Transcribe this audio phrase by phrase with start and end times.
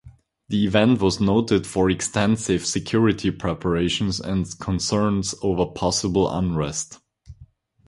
[0.49, 6.97] The event was noted for extensive security preparations and concerns over possible unrest.